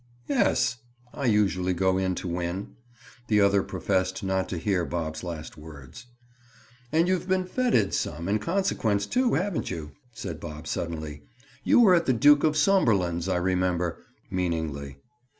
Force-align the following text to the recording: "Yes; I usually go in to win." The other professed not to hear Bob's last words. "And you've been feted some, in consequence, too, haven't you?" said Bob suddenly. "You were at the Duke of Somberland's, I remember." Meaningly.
"Yes; 0.27 0.77
I 1.13 1.25
usually 1.27 1.75
go 1.75 1.99
in 1.99 2.15
to 2.15 2.27
win." 2.27 2.75
The 3.27 3.39
other 3.39 3.61
professed 3.61 4.23
not 4.23 4.49
to 4.49 4.57
hear 4.57 4.83
Bob's 4.83 5.23
last 5.23 5.57
words. 5.59 6.07
"And 6.91 7.07
you've 7.07 7.27
been 7.29 7.45
feted 7.45 7.93
some, 7.93 8.27
in 8.27 8.39
consequence, 8.39 9.05
too, 9.05 9.35
haven't 9.35 9.69
you?" 9.69 9.91
said 10.11 10.39
Bob 10.39 10.65
suddenly. 10.65 11.21
"You 11.63 11.81
were 11.81 11.93
at 11.93 12.07
the 12.07 12.13
Duke 12.13 12.43
of 12.43 12.57
Somberland's, 12.57 13.29
I 13.29 13.35
remember." 13.37 13.99
Meaningly. 14.31 14.97